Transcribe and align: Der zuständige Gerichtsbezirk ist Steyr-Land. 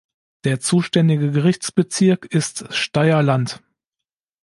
Der 0.45 0.59
zuständige 0.59 1.29
Gerichtsbezirk 1.29 2.25
ist 2.25 2.65
Steyr-Land. 2.73 3.61